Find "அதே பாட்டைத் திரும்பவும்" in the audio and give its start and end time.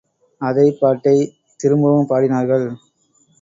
0.41-2.09